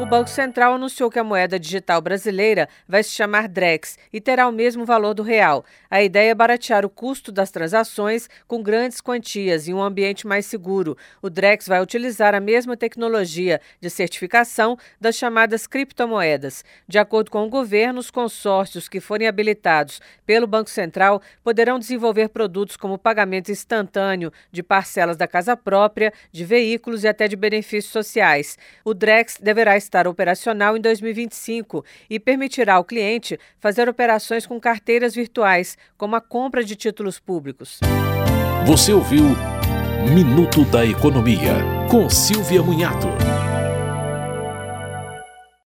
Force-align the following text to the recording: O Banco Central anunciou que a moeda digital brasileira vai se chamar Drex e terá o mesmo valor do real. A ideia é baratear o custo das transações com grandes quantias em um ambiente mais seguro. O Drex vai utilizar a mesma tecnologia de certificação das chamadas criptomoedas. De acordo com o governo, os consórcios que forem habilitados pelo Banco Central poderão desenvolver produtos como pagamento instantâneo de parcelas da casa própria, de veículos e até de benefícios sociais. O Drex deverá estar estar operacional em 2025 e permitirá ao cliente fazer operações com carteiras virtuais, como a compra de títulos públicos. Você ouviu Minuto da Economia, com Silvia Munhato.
O 0.00 0.06
Banco 0.06 0.30
Central 0.30 0.74
anunciou 0.74 1.10
que 1.10 1.18
a 1.18 1.24
moeda 1.24 1.58
digital 1.58 2.00
brasileira 2.00 2.68
vai 2.86 3.02
se 3.02 3.10
chamar 3.10 3.48
Drex 3.48 3.98
e 4.12 4.20
terá 4.20 4.46
o 4.46 4.52
mesmo 4.52 4.84
valor 4.84 5.12
do 5.12 5.24
real. 5.24 5.64
A 5.90 6.00
ideia 6.00 6.30
é 6.30 6.34
baratear 6.36 6.86
o 6.86 6.88
custo 6.88 7.32
das 7.32 7.50
transações 7.50 8.30
com 8.46 8.62
grandes 8.62 9.00
quantias 9.00 9.66
em 9.66 9.74
um 9.74 9.82
ambiente 9.82 10.24
mais 10.24 10.46
seguro. 10.46 10.96
O 11.20 11.28
Drex 11.28 11.66
vai 11.66 11.82
utilizar 11.82 12.32
a 12.32 12.38
mesma 12.38 12.76
tecnologia 12.76 13.60
de 13.80 13.90
certificação 13.90 14.78
das 15.00 15.16
chamadas 15.16 15.66
criptomoedas. 15.66 16.64
De 16.86 16.96
acordo 16.96 17.28
com 17.28 17.44
o 17.44 17.50
governo, 17.50 17.98
os 17.98 18.08
consórcios 18.08 18.88
que 18.88 19.00
forem 19.00 19.26
habilitados 19.26 20.00
pelo 20.24 20.46
Banco 20.46 20.70
Central 20.70 21.20
poderão 21.42 21.76
desenvolver 21.76 22.28
produtos 22.28 22.76
como 22.76 22.98
pagamento 22.98 23.50
instantâneo 23.50 24.32
de 24.52 24.62
parcelas 24.62 25.16
da 25.16 25.26
casa 25.26 25.56
própria, 25.56 26.12
de 26.30 26.44
veículos 26.44 27.02
e 27.02 27.08
até 27.08 27.26
de 27.26 27.34
benefícios 27.34 27.92
sociais. 27.92 28.56
O 28.84 28.94
Drex 28.94 29.38
deverá 29.42 29.76
estar 29.76 29.87
estar 29.88 30.06
operacional 30.06 30.76
em 30.76 30.80
2025 30.80 31.84
e 32.08 32.20
permitirá 32.20 32.74
ao 32.74 32.84
cliente 32.84 33.38
fazer 33.58 33.88
operações 33.88 34.46
com 34.46 34.60
carteiras 34.60 35.14
virtuais, 35.14 35.76
como 35.96 36.14
a 36.14 36.20
compra 36.20 36.62
de 36.62 36.76
títulos 36.76 37.18
públicos. 37.18 37.80
Você 38.66 38.92
ouviu 38.92 39.24
Minuto 40.14 40.64
da 40.64 40.84
Economia, 40.84 41.54
com 41.90 42.08
Silvia 42.08 42.62
Munhato. 42.62 43.37